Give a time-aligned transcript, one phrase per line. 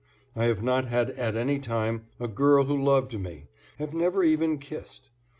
[0.35, 3.45] I have not had at any time a girl who loved me,
[3.77, 5.11] have never even kissed.